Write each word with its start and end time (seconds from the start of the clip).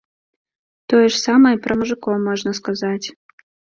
Тое 0.93 1.03
ж 1.03 1.15
самае 1.25 1.51
і 1.57 1.61
пра 1.67 1.73
мужыкоў 1.81 2.15
можна 2.27 2.49
сказаць. 2.61 3.07